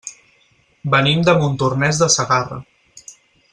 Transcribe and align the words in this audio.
Venim 0.95 1.21
de 1.27 1.35
Montornès 1.43 2.01
de 2.05 2.09
Segarra. 2.17 2.61